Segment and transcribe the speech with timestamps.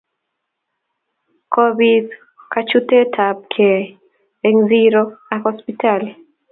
[1.53, 2.07] kobit
[2.51, 3.81] kachutet ab kei
[4.47, 5.01] eng zero
[5.33, 6.17] ak hosiptalit